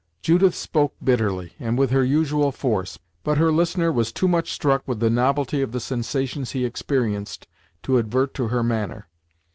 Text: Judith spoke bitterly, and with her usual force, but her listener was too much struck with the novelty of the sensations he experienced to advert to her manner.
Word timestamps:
Judith 0.23 0.55
spoke 0.55 0.95
bitterly, 1.03 1.53
and 1.59 1.77
with 1.77 1.91
her 1.91 2.03
usual 2.03 2.51
force, 2.51 2.97
but 3.23 3.37
her 3.37 3.51
listener 3.51 3.91
was 3.91 4.11
too 4.11 4.27
much 4.27 4.51
struck 4.51 4.81
with 4.87 4.99
the 4.99 5.11
novelty 5.11 5.61
of 5.61 5.73
the 5.73 5.79
sensations 5.79 6.53
he 6.53 6.65
experienced 6.65 7.45
to 7.83 7.99
advert 7.99 8.33
to 8.33 8.47
her 8.47 8.63
manner. 8.63 9.07